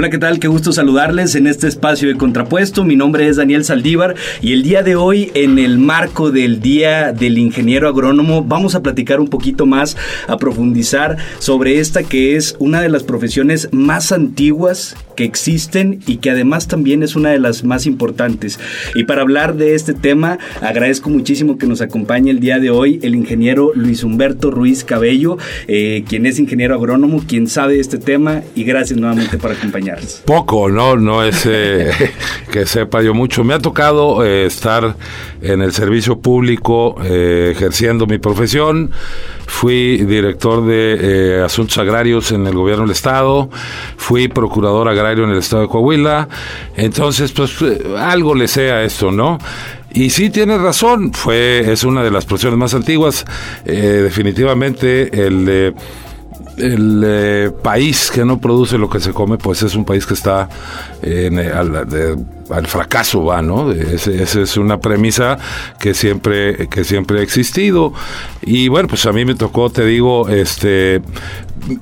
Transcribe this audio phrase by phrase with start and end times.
[0.00, 0.38] Hola, ¿qué tal?
[0.38, 2.84] Qué gusto saludarles en este espacio de Contrapuesto.
[2.84, 7.12] Mi nombre es Daniel Saldívar y el día de hoy, en el marco del Día
[7.12, 12.56] del Ingeniero Agrónomo, vamos a platicar un poquito más, a profundizar sobre esta que es
[12.58, 17.64] una de las profesiones más antiguas existen y que además también es una de las
[17.64, 18.58] más importantes.
[18.94, 22.98] Y para hablar de este tema, agradezco muchísimo que nos acompañe el día de hoy
[23.02, 25.38] el ingeniero Luis Humberto Ruiz Cabello,
[25.68, 30.22] eh, quien es ingeniero agrónomo, quien sabe este tema y gracias nuevamente por acompañarnos.
[30.24, 31.90] Poco, no, no es eh,
[32.52, 33.44] que sepa yo mucho.
[33.44, 34.96] Me ha tocado eh, estar
[35.42, 38.90] en el servicio público ejerciendo mi profesión.
[39.46, 43.50] Fui director de asuntos agrarios en el gobierno del estado.
[43.96, 46.28] Fui procurador agrario en el estado de Coahuila.
[46.76, 47.56] Entonces, pues
[47.98, 49.38] algo le sé a esto, ¿no?
[49.92, 53.24] Y sí tiene razón, fue es una de las profesiones más antiguas,
[53.64, 55.74] definitivamente el
[56.56, 60.14] el eh, país que no produce lo que se come, pues es un país que
[60.14, 60.48] está
[61.02, 63.70] en, eh, al, fracaso, va, ¿no?
[63.72, 65.38] Esa es una premisa
[65.78, 67.92] que siempre, que siempre ha existido.
[68.42, 71.00] Y bueno, pues a mí me tocó, te digo, este,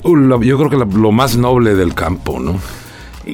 [0.04, 2.58] yo creo que lo más noble del campo, ¿no?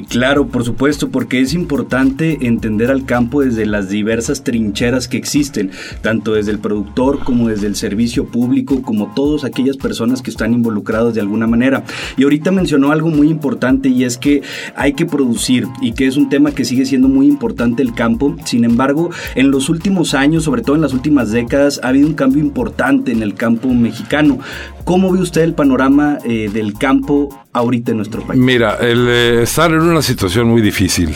[0.03, 5.71] Claro, por supuesto, porque es importante entender al campo desde las diversas trincheras que existen,
[6.01, 10.53] tanto desde el productor como desde el servicio público, como todas aquellas personas que están
[10.53, 11.83] involucrados de alguna manera.
[12.17, 14.41] Y ahorita mencionó algo muy importante y es que
[14.75, 18.35] hay que producir y que es un tema que sigue siendo muy importante el campo.
[18.43, 22.15] Sin embargo, en los últimos años, sobre todo en las últimas décadas, ha habido un
[22.15, 24.39] cambio importante en el campo mexicano.
[24.83, 28.39] ¿Cómo ve usted el panorama eh, del campo ahorita en nuestro país?
[28.39, 31.15] Mira, el eh, estar en una situación muy difícil.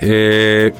[0.00, 0.72] Eh,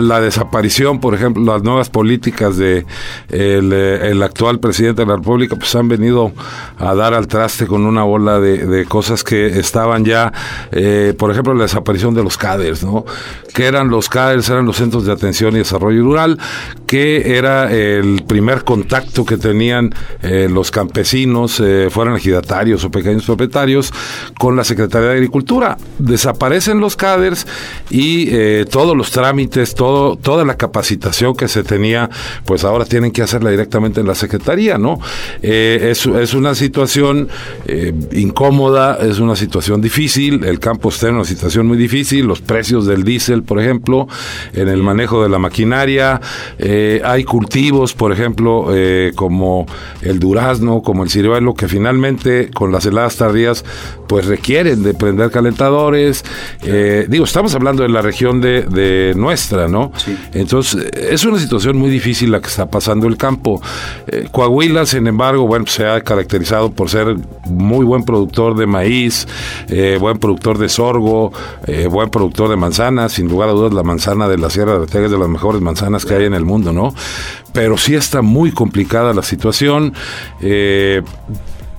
[0.00, 2.86] la desaparición, por ejemplo, las nuevas políticas de
[3.28, 6.32] eh, el, actual presidente de la República, pues han venido
[6.78, 10.32] a dar al traste con una bola de, cosas que estaban ya,
[10.72, 13.04] eh, por ejemplo, la desaparición de los CADERS, ¿no?
[13.54, 16.38] Que eran los CADERS, eran los Centros de Atención y Desarrollo Rural,
[16.86, 23.92] que era el primer contacto que tenían eh, los campesinos, fueran ejidatarios o pequeños propietarios,
[24.38, 25.76] con la Secretaría de Agricultura.
[25.98, 27.46] Desaparecen los CADERS
[27.90, 32.10] y todos los trámites todo, toda la capacitación que se tenía,
[32.44, 35.00] pues ahora tienen que hacerla directamente en la Secretaría, ¿no?
[35.42, 37.28] Eh, es, es, una situación
[37.66, 42.40] eh, incómoda, es una situación difícil, el campo está en una situación muy difícil, los
[42.40, 44.08] precios del diésel, por ejemplo,
[44.52, 46.20] en el manejo de la maquinaria,
[46.58, 48.66] eh, hay cultivos, por ejemplo,
[49.14, 49.66] como
[50.02, 53.64] el durazno, como el ciruelo, que finalmente con las heladas tardías,
[54.06, 56.24] pues requieren de prender calentadores.
[57.08, 59.92] digo, estamos hablando de la región de, de nuestra, ¿no?
[60.32, 63.60] Entonces, es una situación muy difícil la que está pasando el campo.
[64.06, 69.26] Eh, Coahuila, sin embargo, bueno, se ha caracterizado por ser muy buen productor de maíz,
[69.68, 71.32] eh, buen productor de sorgo,
[71.66, 74.82] eh, buen productor de manzanas, sin lugar a dudas la manzana de la Sierra de
[74.82, 76.94] Arteaga es de las mejores manzanas que hay en el mundo, ¿no?
[77.52, 79.94] Pero sí está muy complicada la situación.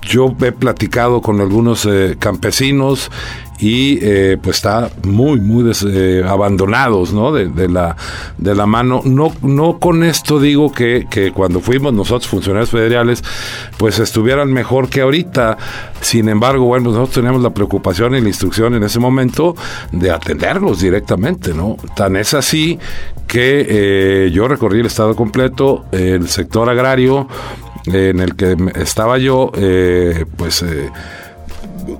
[0.02, 1.88] Yo he platicado con algunos
[2.18, 3.10] campesinos
[3.58, 7.96] y eh, pues está muy muy eh, abandonados no de, la
[8.36, 9.02] de la mano.
[9.04, 13.22] No no con esto digo que, que cuando fuimos nosotros funcionarios federales
[13.76, 15.58] pues estuvieran mejor que ahorita.
[16.00, 19.56] Sin embargo bueno nosotros teníamos la preocupación y la instrucción en ese momento
[19.90, 22.78] de atenderlos directamente no tan es así
[23.26, 27.26] que eh, yo recorrí el estado completo el sector agrario
[27.94, 29.52] en el que estaba yo
[30.36, 30.64] pues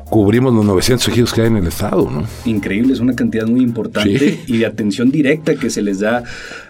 [0.04, 2.24] cubrimos los 900 ejidos que hay en el estado, ¿no?
[2.44, 6.24] Increíble, es una cantidad muy importante y de atención directa que se les da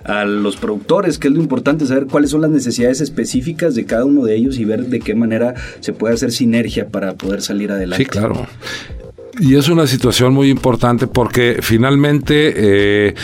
[0.04, 4.04] a los productores, que es lo importante, saber cuáles son las necesidades específicas de cada
[4.04, 7.70] uno de ellos y ver de qué manera se puede hacer sinergia para poder salir
[7.72, 8.04] adelante.
[8.04, 8.46] Sí, claro.
[9.40, 13.14] Y es una situación muy importante porque finalmente, eh,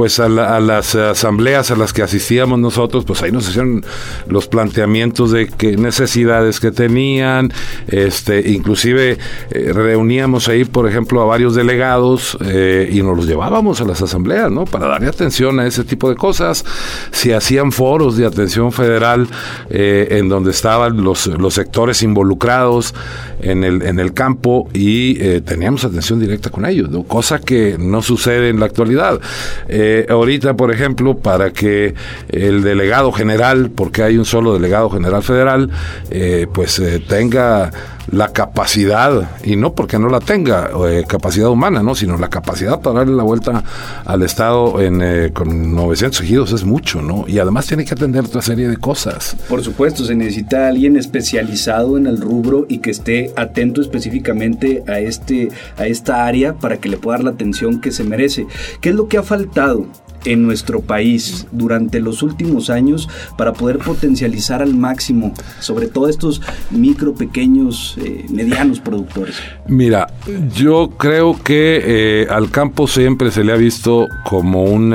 [0.00, 3.84] pues a, las asambleas a las que asistíamos nosotros, pues ahí nos hicieron
[4.28, 7.52] los planteamientos de qué necesidades que tenían,
[7.86, 9.18] este, inclusive
[9.50, 14.00] eh, reuníamos ahí, por ejemplo, a varios delegados eh, y nos los llevábamos a las
[14.00, 14.64] asambleas, ¿no?
[14.64, 16.64] Para darle atención a ese tipo de cosas.
[17.10, 19.28] Si hacían foros de atención federal
[19.68, 22.94] en donde estaban los, los sectores involucrados
[23.42, 28.48] en el, en el campo y teníamos atención directa con ellos, cosa que no sucede
[28.48, 29.20] en la actualidad.
[29.68, 31.94] Eh, Eh, ahorita, por ejemplo, para que
[32.28, 35.68] el delegado general, porque hay un solo delegado general federal,
[36.12, 37.72] eh, pues eh, tenga
[38.10, 41.94] la capacidad, y no porque no la tenga, eh, capacidad humana, ¿no?
[41.94, 43.62] sino la capacidad para darle la vuelta
[44.04, 47.24] al Estado en, eh, con 900 ejidos es mucho, ¿no?
[47.26, 49.36] Y además tiene que atender otra serie de cosas.
[49.48, 55.00] Por supuesto, se necesita alguien especializado en el rubro y que esté atento específicamente a,
[55.00, 58.46] este, a esta área para que le pueda dar la atención que se merece.
[58.80, 59.86] ¿Qué es lo que ha faltado?
[60.24, 66.40] En nuestro país durante los últimos años para poder potencializar al máximo, sobre todo estos
[66.70, 69.36] micro, pequeños, eh, medianos productores?
[69.66, 70.12] Mira,
[70.54, 74.92] yo creo que eh, al campo siempre se le ha visto como un...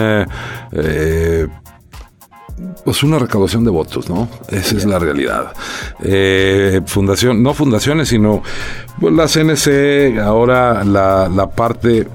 [0.71, 1.47] Eh,
[2.85, 4.29] pues una recaudación de votos, ¿no?
[4.47, 5.53] Esa es la realidad.
[6.85, 8.43] fundación, no fundaciones, sino
[8.99, 12.07] pues, la CNC, ahora la, la parte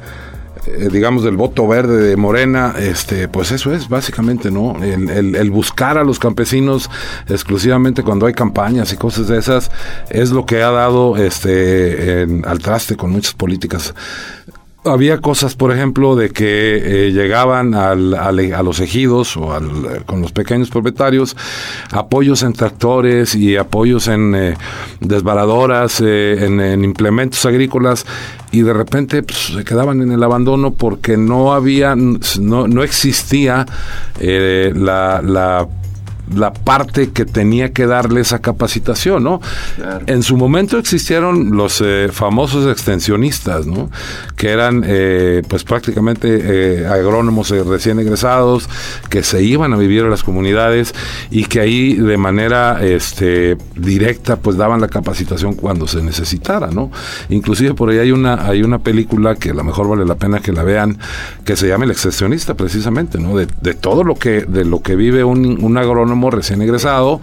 [0.91, 4.77] digamos, del voto verde de Morena, este, pues eso es básicamente, ¿no?
[4.83, 6.91] El, buscar a los campesinos
[7.29, 9.71] exclusivamente cuando hay campañas y cosas de esas
[10.11, 13.95] es lo que ha dado este al traste con muchas políticas
[14.85, 20.23] había cosas, por ejemplo, de que eh, llegaban al, a los ejidos o al, con
[20.23, 21.37] los pequeños propietarios
[21.91, 24.57] apoyos en tractores y apoyos en eh,
[25.01, 28.07] desbaradoras, eh, en, implementos agrícolas
[28.53, 33.67] y de repente pues, se quedaban en el abandono porque no había, no, no existía
[34.19, 35.69] la, la
[36.35, 39.41] la parte que tenía que darle esa capacitación, ¿no?
[40.07, 43.91] En su momento existieron los eh, famosos extensionistas, ¿no?
[44.37, 48.69] Que eran, eh, pues prácticamente eh, agrónomos recién egresados
[49.09, 50.95] que se iban a vivir a las comunidades
[51.31, 56.91] y que ahí de manera, este, directa, pues daban la capacitación cuando se necesitara, ¿no?
[57.29, 60.41] Inclusive por ahí hay una, hay una película que a lo mejor vale la pena
[60.41, 60.99] que la vean,
[61.45, 63.37] que se llama El extensionista, precisamente, ¿no?
[63.37, 67.21] De, de todo lo que, de lo que vive un, un agrónomo recién egresado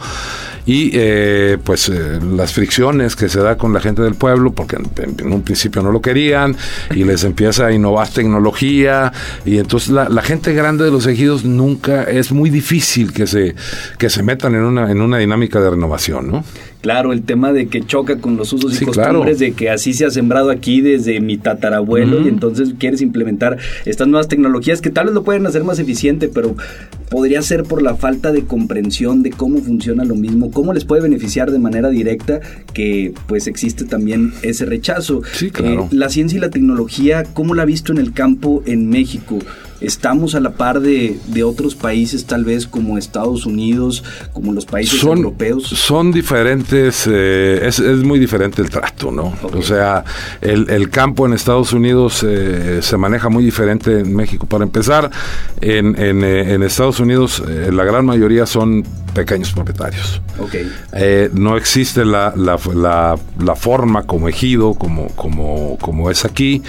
[0.68, 4.76] y eh, pues eh, las fricciones que se da con la gente del pueblo, porque
[4.76, 6.58] en, un principio no lo querían
[6.94, 9.14] y les empieza a innovar tecnología
[9.46, 13.56] y entonces la, la, gente grande de los ejidos nunca es muy difícil que se
[13.98, 16.44] que se metan en una en una dinámica de renovación, ¿no?
[16.82, 20.06] Claro, el tema de que choca con los usos y costumbres, de que así se
[20.06, 25.08] ha sembrado aquí desde mi tatarabuelo y entonces quieres implementar estas nuevas tecnologías que tal
[25.08, 26.56] vez lo pueden hacer más eficiente, pero
[27.10, 31.02] podría ser por la falta de comprensión de cómo funciona lo mismo, cómo les puede
[31.02, 32.42] beneficiar de manera directa,
[32.74, 35.22] que pues existe también ese rechazo.
[35.34, 35.90] Sí, claro.
[35.92, 39.40] Eh, la ciencia y la tecnología, ¿cómo la ha visto en el campo en México?
[39.82, 44.04] Estamos a la par de, de, otros países, tal vez como Estados Unidos,
[44.34, 45.68] como los países europeos?
[45.68, 49.34] Son diferentes, eh, es, es, muy diferente el trato, ¿no?
[49.42, 50.04] O sea,
[50.42, 54.48] el, el, campo en Estados Unidos eh, se maneja muy diferente en México.
[54.48, 55.12] Para empezar,
[55.62, 58.84] en, en, eh, en Estados Unidos la gran mayoría son
[59.14, 60.22] pequeños propietarios.
[60.40, 60.70] Okay.
[61.34, 66.62] no existe la, la, la, la, forma como ejido, como, como, como es aquí.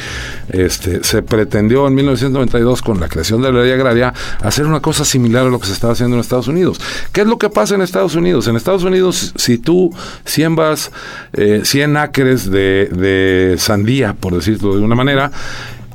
[0.49, 4.13] Este, se pretendió en 1992 con la creación de la ley agraria,
[4.43, 6.81] hacer una cosa similar a lo que se estaba haciendo en Estados Unidos.
[7.13, 8.47] ¿Qué es lo que pasa en Estados Unidos?
[8.49, 10.91] En Estados Unidos, si tú siembras
[11.33, 15.31] eh, 100 acres de, de sandía, por decirlo de una manera,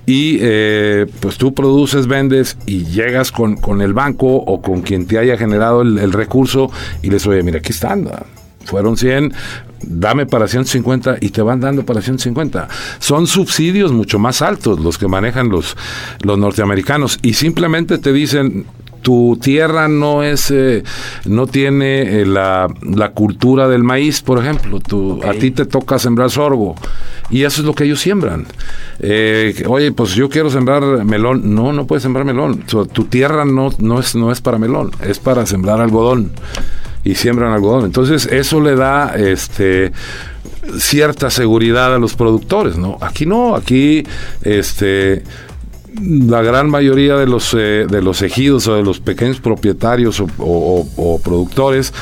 [0.05, 5.07] y eh, pues tú produces, vendes y llegas con, con, el banco o con quien
[5.07, 6.69] te haya generado el, el recurso
[7.01, 8.09] y les oye, mira, aquí están,
[8.65, 9.33] fueron 100,
[9.85, 12.67] dame para 150 y te van dando para 150.
[12.99, 15.75] Son subsidios mucho más altos los que manejan los,
[16.21, 18.65] los norteamericanos y simplemente te dicen
[19.03, 20.83] tu tierra no es eh,
[21.25, 25.99] no tiene eh, la, la, cultura del maíz, por ejemplo, tu, a ti te toca
[25.99, 26.75] sembrar sorgo
[27.29, 28.47] y eso es lo que ellos siembran.
[28.99, 32.59] Eh, oye, pues yo quiero sembrar melón, no, no puedes sembrar melón.
[32.59, 36.31] Tu, tu tierra no, no es no es para melón, es para sembrar algodón
[37.03, 37.85] y siembran algodón.
[37.85, 39.91] Entonces, eso le da este
[40.77, 42.97] cierta seguridad a los productores, ¿no?
[43.01, 44.03] Aquí no, aquí
[44.41, 45.23] este
[46.01, 51.19] la gran mayoría de los eh, de los ejidos o de los pequeños propietarios o,
[51.23, 51.93] productores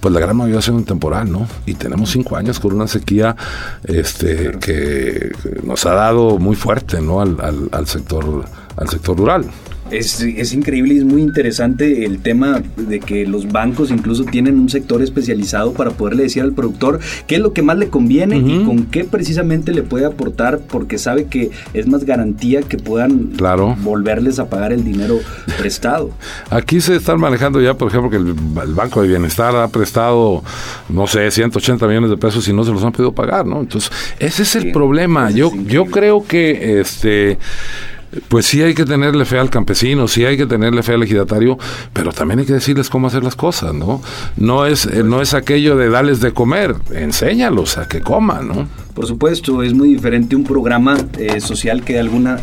[0.00, 1.46] pues la gran mayoría son temporal, ¿no?
[1.66, 3.36] Y tenemos cinco años con una sequía
[3.84, 5.30] este, que
[5.62, 7.20] nos ha dado muy fuerte, ¿no?
[7.20, 9.44] Al, al, al sector, al sector rural.
[9.90, 14.58] Es, es, increíble y es muy interesante el tema de que los bancos incluso tienen
[14.58, 18.38] un sector especializado para poderle decir al productor qué es lo que más le conviene
[18.38, 23.32] y con qué precisamente le puede aportar porque sabe que es más garantía que puedan
[23.82, 25.18] volverles a pagar el dinero
[25.58, 26.10] prestado.
[26.50, 28.34] Aquí se están manejando ya, por ejemplo, que el,
[28.74, 30.42] Banco de Bienestar ha prestado,
[30.88, 33.60] no sé, 180 millones de pesos y no se los han podido pagar, ¿no?
[33.60, 35.30] Entonces, ese es el problema.
[35.30, 37.38] Yo, yo creo que este
[38.28, 41.58] pues sí hay que tenerle fe al campesino, sí hay que tenerle fe al ejidatario,
[41.92, 44.02] pero también hay que decirles cómo hacer las cosas, ¿no?
[44.36, 48.68] No es, eh, no es aquello de darles de comer, enséñalos a que coman, ¿no?
[48.94, 52.38] Por supuesto, es muy diferente un programa eh, social que de alguna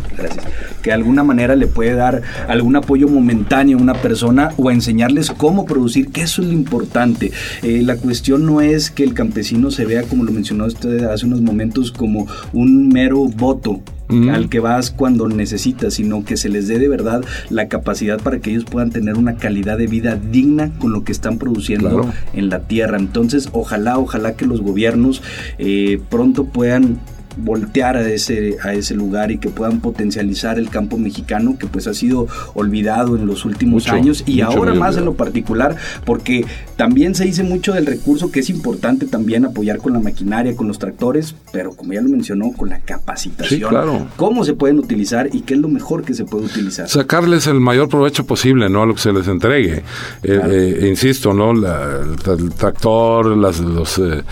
[0.81, 5.65] que alguna manera le puede dar algún apoyo momentáneo a una persona o enseñarles cómo
[5.65, 7.31] producir, que eso es lo importante.
[7.61, 11.25] Eh, la cuestión no es que el campesino se vea, como lo mencionó usted hace
[11.25, 16.67] unos momentos, como un mero voto al que vas cuando necesitas, sino que se les
[16.67, 20.71] dé de verdad la capacidad para que ellos puedan tener una calidad de vida digna
[20.79, 22.97] con lo que están produciendo en la tierra.
[22.97, 25.21] Entonces, ojalá, ojalá que los gobiernos
[25.57, 26.99] eh, pronto puedan
[27.37, 31.87] voltear a ese, a ese lugar y que puedan potencializar el campo mexicano que pues
[31.87, 35.75] ha sido olvidado en los últimos años y ahora más en lo particular
[36.05, 40.55] porque también se dice mucho del recurso que es importante también apoyar con la maquinaria,
[40.55, 43.69] con los tractores, pero como ya lo mencionó, con la capacitación.
[43.69, 44.07] claro.
[44.15, 46.87] Cómo se pueden utilizar y qué es lo mejor que se puede utilizar.
[46.87, 48.83] Sacarles el mayor provecho posible, ¿no?
[48.83, 49.83] A lo que se les entregue.
[50.23, 50.41] Eh,
[50.83, 51.51] eh, insisto, ¿no?
[51.51, 54.23] el, tractor, las, los eh,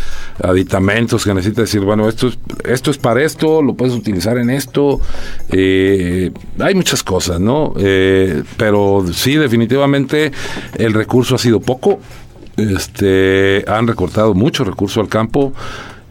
[0.42, 4.50] aditamentos que necesita decir, bueno, esto es, esto es para esto, lo puedes utilizar en
[4.50, 5.00] esto.
[5.50, 7.74] Eh, hay muchas cosas, ¿no?
[7.78, 10.32] Eh, pero sí, definitivamente
[10.78, 12.00] el recurso ha sido poco.
[12.58, 15.54] Este, han recortado mucho recurso al campo.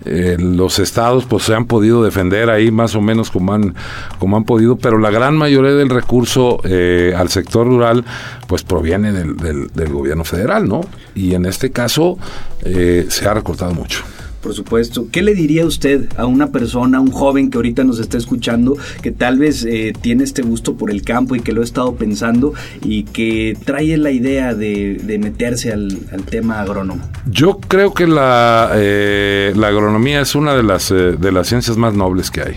[0.07, 3.75] Eh, los estados pues se han podido defender ahí más o menos como han
[4.19, 8.05] como han podido pero la gran mayoría del recurso al sector rural
[8.47, 10.83] pues proviene del, del, gobierno federal no
[11.15, 12.19] y en este caso
[12.63, 14.05] se ha recortado mucho
[14.45, 15.09] por supuesto.
[15.11, 18.77] ¿Qué le diría usted a una persona, a un joven que ahorita nos está escuchando,
[19.01, 21.97] que tal vez eh, tiene este gusto por el campo y que lo ha estado
[21.97, 25.99] pensando y que trae la idea de, meterse al,
[26.29, 27.03] tema agrónomo?
[27.31, 31.79] Yo creo que la, eh, la agronomía es una de las, eh, de las ciencias
[31.79, 32.57] más nobles que hay.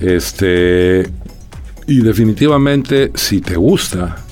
[0.00, 1.08] Este,
[1.86, 4.23] y definitivamente, si te gusta,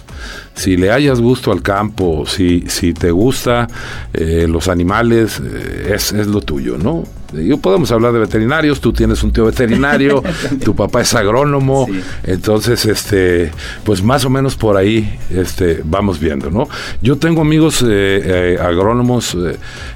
[0.54, 3.66] si le hayas gusto al campo, si, si te gusta
[4.12, 7.04] eh, los animales, eh, es, es, lo tuyo, ¿no?
[7.32, 10.22] Yo podemos hablar de veterinarios, tú tienes un tío veterinario,
[10.64, 11.86] tu papá es agrónomo,
[12.24, 13.50] entonces este,
[13.84, 16.68] pues más o menos por ahí este, vamos viendo, ¿no?
[17.00, 19.36] Yo tengo amigos eh, agrónomos,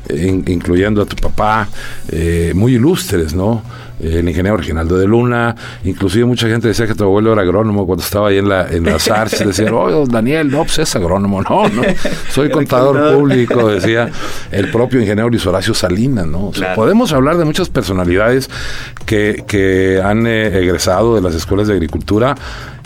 [0.09, 1.69] incluyendo a tu papá,
[2.55, 3.63] muy ilustres, ¿no?
[4.01, 8.05] El ingeniero Reginaldo de Luna, inclusive mucha gente decía que tu abuelo era agrónomo cuando
[8.05, 11.69] estaba ahí en la en las artes, decían, oh, Daniel, no, pues es agrónomo, no,
[11.69, 11.83] no,
[12.31, 14.11] soy contador público, decía
[14.51, 16.51] el propio ingeniero Luis Horacio Salinas, ¿no?
[16.75, 18.51] podemos hablar de muchas personalidades
[19.05, 22.35] que, que han eh, egresado de las escuelas de agricultura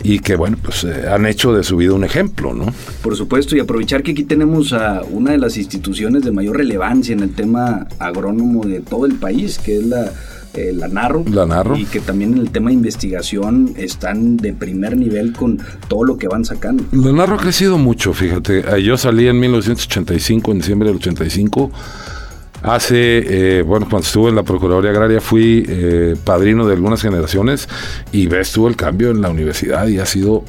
[0.02, 2.72] y que, bueno, pues eh, han hecho de su vida un ejemplo, ¿no?
[3.02, 7.12] Por supuesto, y aprovechar que aquí tenemos a una de las instituciones de mayor relevancia
[7.12, 10.12] en el tema agrónomo de todo el país, que es la
[10.54, 11.76] eh, la, narro, la narro.
[11.76, 16.18] Y que también en el tema de investigación están de primer nivel con todo lo
[16.18, 16.84] que van sacando.
[16.92, 18.60] La narro ha crecido mucho, fíjate.
[18.60, 21.70] Eh, yo salí en 1985, en diciembre del 85.
[22.62, 25.66] Hace, eh, bueno, cuando estuve en la Procuraduría Agraria fui
[26.24, 27.68] padrino de algunas generaciones
[28.12, 30.44] y ves tú el cambio en la universidad y ha sido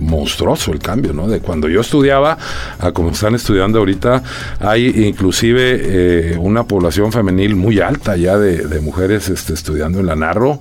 [0.00, 1.28] monstruoso el cambio, ¿no?
[1.28, 2.36] De cuando yo estudiaba
[2.78, 4.22] a como están estudiando ahorita,
[4.60, 10.16] hay inclusive eh, una población femenil muy alta ya de, mujeres este, estudiando en la
[10.16, 10.60] Narro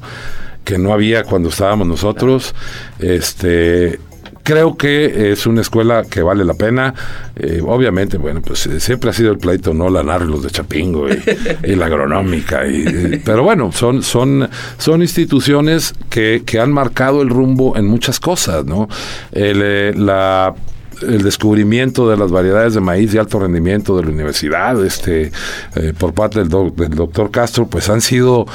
[0.64, 2.56] que no había cuando estábamos nosotros.
[3.00, 4.00] Este,
[4.44, 6.94] creo que es una escuela que vale la pena.
[7.36, 9.90] Eh, obviamente, bueno, pues eh, siempre ha sido el pleito, ¿no?
[9.90, 12.68] La los de Chapingo y, la agronómica.
[12.68, 14.48] Y, pero bueno, son, son,
[14.78, 18.88] son instituciones que, que, han marcado el rumbo en muchas cosas, ¿no?
[19.32, 20.54] El, eh, la
[21.02, 25.34] el descubrimiento de las variedades de maíz de alto rendimiento de la universidad, este,
[25.98, 28.46] por parte del, del, doctor Castro, pues han sido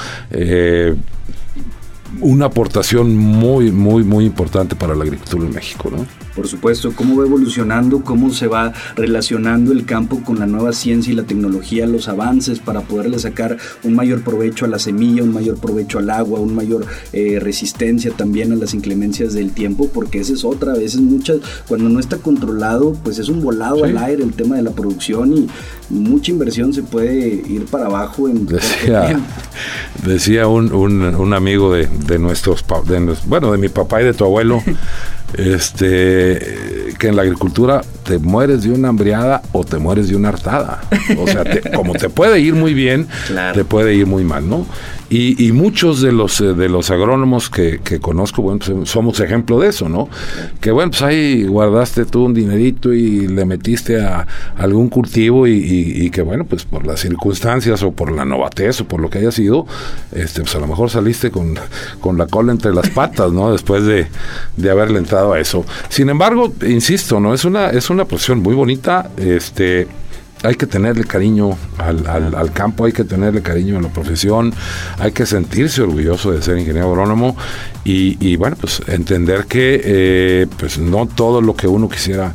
[2.21, 6.07] una aportación muy, muy, muy importante para la agricultura en México, ¿no?
[6.39, 11.13] Por supuesto, cómo va evolucionando, cómo se va relacionando el campo con la nueva ciencia
[11.13, 15.35] y la tecnología, los avances para poderle sacar un mayor provecho a la semilla, un
[15.35, 20.21] mayor provecho al agua, un mayor eh, resistencia también a las inclemencias del tiempo, porque
[20.21, 23.99] esa es otra, a veces muchas, cuando no está controlado, pues es un volado al
[23.99, 25.49] aire el tema de la producción y
[25.91, 29.21] mucha inversión se puede ir para abajo en decía,
[30.05, 34.25] decía un, un, amigo de, de nuestros de, bueno de mi papá y de tu
[34.25, 34.63] abuelo
[35.35, 40.31] este que en la agricultura te mueres de una hambriada o te mueres de una
[40.31, 40.81] hartada.
[41.19, 41.45] O sea,
[41.75, 43.07] como te puede ir muy bien,
[43.55, 44.67] te puede ir muy mal, ¿no?
[45.11, 49.69] Y, muchos de los, eh, de los agrónomos que, conozco, bueno, pues, somos ejemplo de
[49.69, 50.11] eso, ¿no?
[50.61, 54.27] Que bueno, pues ahí guardaste tú un dinerito y le metiste a,
[54.59, 59.01] algún cultivo y, que bueno, pues por las circunstancias o por la novatez o por
[59.01, 59.67] lo que haya sido,
[60.13, 61.55] este, pues a lo mejor saliste con,
[62.01, 63.51] con la cola entre las patas, ¿no?
[63.51, 64.09] Después de,
[64.59, 65.65] de haberle entrado a eso.
[65.89, 67.33] Sin embargo, insisto, ¿no?
[67.33, 69.87] Es una, es una profesión muy bonita, este
[70.43, 74.55] hay que tenerle cariño al, al, campo, hay que tenerle cariño a la profesión,
[74.99, 77.37] hay que sentirse orgulloso de ser ingeniero agrónomo
[77.85, 82.33] y, y bueno, pues entender que eh, pues no todo lo que uno quisiera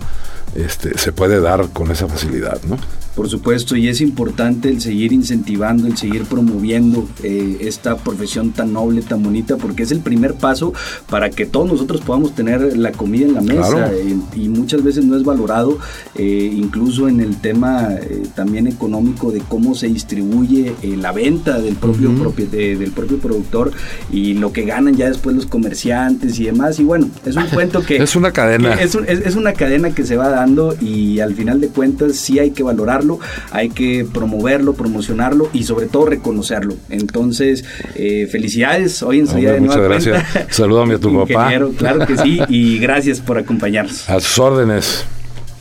[0.55, 2.77] este, se puede dar con esa facilidad, ¿no?
[3.15, 8.73] Por supuesto, y es importante el seguir incentivando, el seguir promoviendo eh, esta profesión tan
[8.73, 10.73] noble, tan bonita, porque es el primer paso
[11.09, 15.05] para que todos nosotros podamos tener la comida en la mesa eh, y muchas veces
[15.05, 15.77] no es valorado,
[16.15, 17.89] eh, incluso en el tema
[18.33, 23.71] también económico de cómo se distribuye la venta del propio, del propio productor
[24.11, 26.79] y lo que ganan ya después los comerciantes y demás.
[26.79, 27.97] Y bueno, es un cuento que...
[28.03, 28.73] es una cadena.
[28.73, 32.51] Es, es una cadena que se va dando y al final de cuentas sí hay
[32.51, 33.02] que valorar
[33.51, 36.75] hay que promoverlo, promocionarlo y sobre todo reconocerlo.
[36.89, 40.25] Entonces, eh, felicidades hoy en su día de Muchas gracias.
[40.49, 41.51] Salúdame a tu papá.
[41.77, 44.09] Claro que sí, y gracias por acompañarnos.
[44.09, 45.05] A sus órdenes.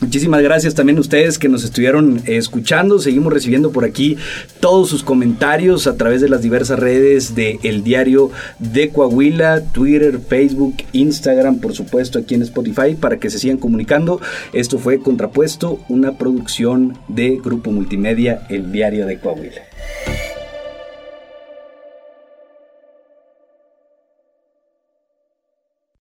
[0.03, 2.99] Muchísimas gracias también a ustedes que nos estuvieron escuchando.
[2.99, 4.17] Seguimos recibiendo por aquí
[4.59, 8.29] todos sus comentarios a través de las diversas redes de El Diario
[8.59, 14.19] de Coahuila, Twitter, Facebook, Instagram, por supuesto aquí en Spotify, para que se sigan comunicando.
[14.51, 19.61] Esto fue Contrapuesto, una producción de Grupo Multimedia El Diario de Coahuila.